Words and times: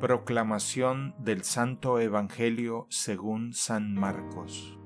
Proclamación 0.00 1.14
del 1.18 1.44
Santo 1.44 2.00
Evangelio 2.00 2.86
según 2.90 3.52
San 3.54 3.94
Marcos 3.94 4.78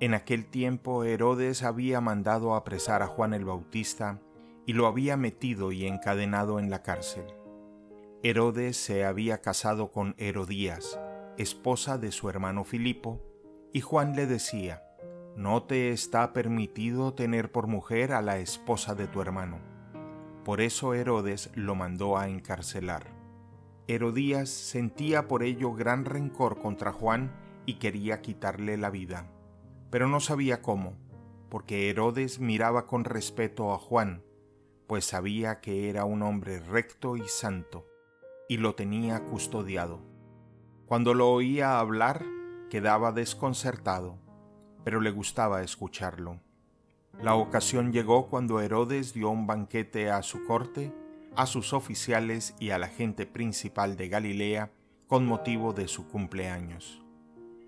En 0.00 0.14
aquel 0.14 0.46
tiempo 0.46 1.04
Herodes 1.04 1.62
había 1.62 2.00
mandado 2.00 2.54
apresar 2.54 3.02
a 3.02 3.06
Juan 3.06 3.34
el 3.34 3.44
Bautista 3.44 4.18
y 4.64 4.72
lo 4.72 4.86
había 4.86 5.18
metido 5.18 5.72
y 5.72 5.86
encadenado 5.86 6.58
en 6.58 6.70
la 6.70 6.82
cárcel. 6.82 7.24
Herodes 8.22 8.78
se 8.78 9.04
había 9.04 9.42
casado 9.42 9.92
con 9.92 10.14
Herodías, 10.16 10.98
esposa 11.36 11.98
de 11.98 12.12
su 12.12 12.30
hermano 12.30 12.64
Filipo, 12.64 13.20
y 13.74 13.82
Juan 13.82 14.16
le 14.16 14.26
decía, 14.26 14.82
No 15.36 15.64
te 15.64 15.90
está 15.90 16.32
permitido 16.32 17.12
tener 17.12 17.52
por 17.52 17.66
mujer 17.66 18.12
a 18.12 18.22
la 18.22 18.38
esposa 18.38 18.94
de 18.94 19.06
tu 19.06 19.20
hermano. 19.20 19.69
Por 20.44 20.60
eso 20.60 20.94
Herodes 20.94 21.50
lo 21.54 21.74
mandó 21.74 22.16
a 22.16 22.28
encarcelar. 22.28 23.06
Herodías 23.86 24.48
sentía 24.48 25.28
por 25.28 25.42
ello 25.42 25.74
gran 25.74 26.04
rencor 26.04 26.60
contra 26.60 26.92
Juan 26.92 27.32
y 27.66 27.74
quería 27.74 28.22
quitarle 28.22 28.76
la 28.76 28.90
vida, 28.90 29.30
pero 29.90 30.08
no 30.08 30.20
sabía 30.20 30.62
cómo, 30.62 30.96
porque 31.48 31.90
Herodes 31.90 32.40
miraba 32.40 32.86
con 32.86 33.04
respeto 33.04 33.72
a 33.72 33.78
Juan, 33.78 34.22
pues 34.86 35.04
sabía 35.04 35.60
que 35.60 35.90
era 35.90 36.04
un 36.04 36.22
hombre 36.22 36.60
recto 36.60 37.16
y 37.16 37.28
santo, 37.28 37.86
y 38.48 38.56
lo 38.56 38.74
tenía 38.74 39.24
custodiado. 39.24 40.00
Cuando 40.86 41.14
lo 41.14 41.30
oía 41.30 41.78
hablar, 41.78 42.24
quedaba 42.70 43.12
desconcertado, 43.12 44.18
pero 44.84 45.00
le 45.00 45.10
gustaba 45.10 45.62
escucharlo. 45.62 46.40
La 47.22 47.34
ocasión 47.34 47.92
llegó 47.92 48.28
cuando 48.28 48.62
Herodes 48.62 49.12
dio 49.12 49.28
un 49.28 49.46
banquete 49.46 50.10
a 50.10 50.22
su 50.22 50.46
corte, 50.46 50.90
a 51.36 51.44
sus 51.44 51.74
oficiales 51.74 52.54
y 52.58 52.70
a 52.70 52.78
la 52.78 52.88
gente 52.88 53.26
principal 53.26 53.98
de 53.98 54.08
Galilea 54.08 54.72
con 55.06 55.26
motivo 55.26 55.74
de 55.74 55.86
su 55.86 56.08
cumpleaños. 56.08 57.04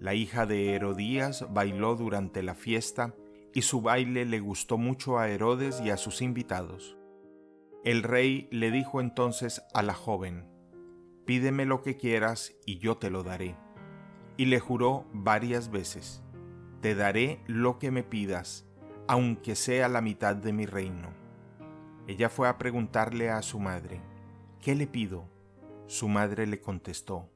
La 0.00 0.14
hija 0.14 0.46
de 0.46 0.72
Herodías 0.72 1.46
bailó 1.52 1.94
durante 1.94 2.42
la 2.42 2.54
fiesta 2.54 3.14
y 3.52 3.62
su 3.62 3.82
baile 3.82 4.24
le 4.24 4.40
gustó 4.40 4.78
mucho 4.78 5.18
a 5.18 5.28
Herodes 5.28 5.82
y 5.84 5.90
a 5.90 5.98
sus 5.98 6.22
invitados. 6.22 6.96
El 7.84 8.02
rey 8.02 8.48
le 8.50 8.70
dijo 8.70 9.02
entonces 9.02 9.62
a 9.74 9.82
la 9.82 9.94
joven, 9.94 10.48
Pídeme 11.26 11.66
lo 11.66 11.82
que 11.82 11.98
quieras 11.98 12.54
y 12.64 12.78
yo 12.78 12.96
te 12.96 13.10
lo 13.10 13.22
daré. 13.22 13.56
Y 14.38 14.46
le 14.46 14.58
juró 14.58 15.06
varias 15.12 15.70
veces, 15.70 16.22
Te 16.80 16.94
daré 16.94 17.42
lo 17.46 17.78
que 17.78 17.90
me 17.90 18.02
pidas 18.02 18.66
aunque 19.06 19.54
sea 19.54 19.88
la 19.88 20.00
mitad 20.00 20.34
de 20.36 20.52
mi 20.52 20.66
reino. 20.66 21.10
Ella 22.06 22.28
fue 22.28 22.48
a 22.48 22.58
preguntarle 22.58 23.30
a 23.30 23.42
su 23.42 23.58
madre, 23.58 24.00
¿qué 24.60 24.74
le 24.74 24.86
pido? 24.86 25.28
Su 25.86 26.08
madre 26.08 26.46
le 26.46 26.60
contestó, 26.60 27.28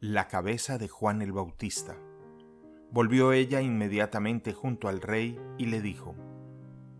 la 0.00 0.28
cabeza 0.28 0.78
de 0.78 0.88
Juan 0.88 1.22
el 1.22 1.32
Bautista. 1.32 1.96
Volvió 2.90 3.32
ella 3.32 3.60
inmediatamente 3.60 4.52
junto 4.52 4.88
al 4.88 5.00
rey 5.00 5.38
y 5.58 5.66
le 5.66 5.80
dijo, 5.80 6.14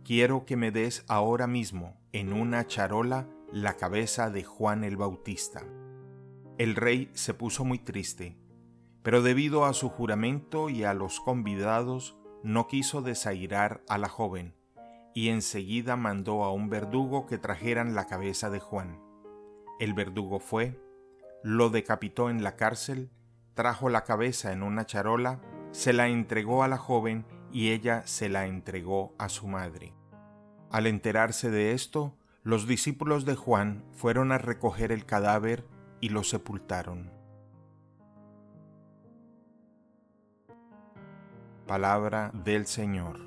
Quiero 0.05 0.45
que 0.45 0.57
me 0.57 0.71
des 0.71 1.05
ahora 1.09 1.47
mismo 1.47 1.97
en 2.13 2.33
una 2.33 2.67
charola 2.67 3.29
la 3.53 3.77
cabeza 3.77 4.31
de 4.31 4.45
Juan 4.45 4.85
el 4.85 4.97
Bautista. 4.97 5.65
El 6.59 6.75
rey 6.75 7.11
se 7.13 7.35
puso 7.35 7.65
muy 7.65 7.79
triste, 7.79 8.37
pero 9.03 9.23
debido 9.23 9.65
a 9.65 9.73
su 9.73 9.89
juramento 9.89 10.69
y 10.69 10.85
a 10.85 10.95
los 10.95 11.21
convidados, 11.21 12.17
no 12.47 12.69
quiso 12.69 13.03
desairar 13.03 13.83
a 13.89 13.99
la 13.99 14.09
joven, 14.09 14.55
y 15.15 15.31
enseguida 15.31 15.97
mandó 15.97 16.45
a 16.45 16.53
un 16.53 16.71
verdugo 16.71 17.27
que 17.27 17.39
trajeran 17.39 17.97
la 17.97 18.07
cabeza 18.07 18.51
de 18.51 18.61
Juan. 18.61 19.01
El 19.81 19.95
verdugo 19.95 20.39
fue, 20.39 20.81
lo 21.43 21.71
decapitó 21.71 22.31
en 22.31 22.45
la 22.45 22.55
cárcel, 22.55 23.11
trajo 23.55 23.89
la 23.89 24.05
cabeza 24.05 24.53
en 24.53 24.63
una 24.63 24.87
charola, 24.87 25.41
se 25.73 25.93
la 25.93 26.07
entregó 26.07 26.63
a 26.63 26.69
la 26.69 26.79
joven 26.79 27.27
y 27.51 27.73
ella 27.73 28.07
se 28.07 28.29
la 28.29 28.47
entregó 28.47 29.17
a 29.19 29.29
su 29.29 29.49
madre. 29.49 29.93
Al 30.71 30.87
enterarse 30.87 31.51
de 31.51 31.73
esto, 31.73 32.17
los 32.45 32.69
discípulos 32.69 33.25
de 33.25 33.35
Juan 33.35 33.85
fueron 33.91 34.31
a 34.31 34.39
recoger 34.39 34.93
el 34.93 35.05
cadáver 35.05 35.67
y 36.01 36.11
lo 36.11 36.23
sepultaron. 36.23 37.16
Palabra 41.67 42.31
del 42.33 42.67
Señor. 42.67 43.19